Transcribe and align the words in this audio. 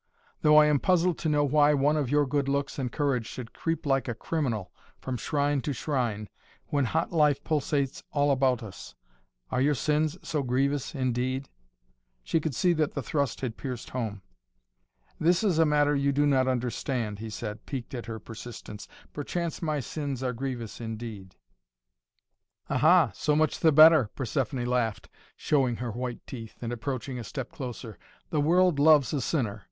"Though 0.41 0.57
I 0.57 0.65
am 0.65 0.79
puzzled 0.79 1.19
to 1.19 1.29
know 1.29 1.43
why 1.45 1.75
one 1.75 1.95
of 1.95 2.09
your 2.09 2.25
good 2.25 2.49
looks 2.49 2.79
and 2.79 2.91
courage 2.91 3.27
should 3.27 3.53
creep 3.53 3.85
like 3.85 4.07
a 4.07 4.15
criminal 4.15 4.71
from 4.99 5.15
shrine 5.15 5.61
to 5.61 5.73
shrine, 5.73 6.27
when 6.69 6.85
hot 6.85 7.11
life 7.11 7.43
pulsates 7.43 8.01
all 8.11 8.31
about 8.31 8.63
us. 8.63 8.95
Are 9.51 9.61
your 9.61 9.75
sins 9.75 10.17
so 10.27 10.41
grievous 10.41 10.95
indeed?" 10.95 11.49
She 12.23 12.39
could 12.39 12.55
see 12.55 12.73
that 12.73 12.95
the 12.95 13.03
thrust 13.03 13.41
had 13.41 13.57
pierced 13.57 13.91
home. 13.91 14.23
"This 15.19 15.43
is 15.43 15.59
a 15.59 15.67
matter 15.67 15.95
you 15.95 16.11
do 16.11 16.25
not 16.25 16.47
understand," 16.47 17.19
he 17.19 17.29
said, 17.29 17.67
piqued 17.67 17.93
at 17.93 18.07
her 18.07 18.17
persistence. 18.19 18.87
"Perchance 19.13 19.61
my 19.61 19.79
sins 19.79 20.23
are 20.23 20.33
grievous 20.33 20.81
indeed." 20.81 21.35
"Ah! 22.71 23.11
So 23.13 23.35
much 23.35 23.59
the 23.59 23.71
better," 23.71 24.09
Persephoné 24.15 24.65
laughed, 24.65 25.09
showing 25.35 25.75
her 25.75 25.91
white 25.91 26.25
teeth 26.25 26.55
and 26.63 26.73
approaching 26.73 27.19
a 27.19 27.23
step 27.23 27.51
closer. 27.51 27.99
"The 28.31 28.41
world 28.41 28.79
loves 28.79 29.13
a 29.13 29.21
sinner. 29.21 29.59